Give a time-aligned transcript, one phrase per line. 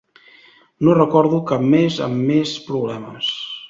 [0.87, 3.35] No recordo cap més amb més problemes.